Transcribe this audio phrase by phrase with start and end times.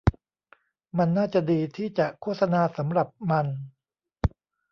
[0.97, 3.47] มันน่าจะดีที่จะโฆษณาสำหรับมัน